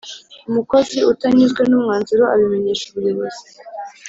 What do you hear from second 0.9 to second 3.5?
utanyuzwe n’umwanzuro abimenyesha ubuyobozi